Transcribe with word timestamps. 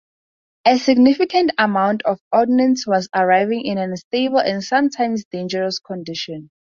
A 0.65 0.79
significant 0.79 1.51
amount 1.59 2.01
of 2.05 2.19
ordnance 2.31 2.87
was 2.87 3.07
arriving 3.15 3.63
in 3.63 3.77
an 3.77 3.91
unstable, 3.91 4.39
and 4.39 4.63
sometimes 4.63 5.25
dangerous, 5.29 5.77
condition. 5.77 6.49